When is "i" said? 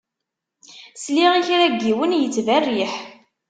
1.35-1.41